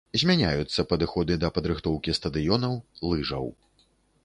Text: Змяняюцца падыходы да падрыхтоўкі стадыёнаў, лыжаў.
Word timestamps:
Змяняюцца 0.19 0.85
падыходы 0.93 1.33
да 1.43 1.51
падрыхтоўкі 1.59 2.17
стадыёнаў, 2.21 2.73
лыжаў. 3.13 3.45